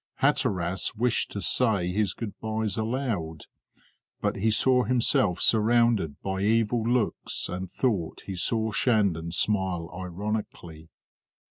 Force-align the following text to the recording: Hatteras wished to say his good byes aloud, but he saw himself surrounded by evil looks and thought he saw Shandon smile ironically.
Hatteras 0.15 0.95
wished 0.95 1.29
to 1.29 1.41
say 1.41 1.91
his 1.91 2.15
good 2.15 2.33
byes 2.39 2.75
aloud, 2.75 3.43
but 4.19 4.37
he 4.37 4.49
saw 4.49 4.83
himself 4.83 5.39
surrounded 5.39 6.19
by 6.23 6.41
evil 6.41 6.81
looks 6.81 7.47
and 7.47 7.69
thought 7.69 8.21
he 8.25 8.35
saw 8.35 8.71
Shandon 8.71 9.31
smile 9.31 9.91
ironically. 9.95 10.89